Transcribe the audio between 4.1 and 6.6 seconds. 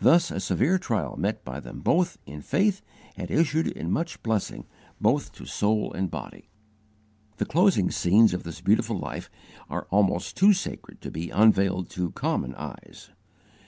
blessing both to soul and body.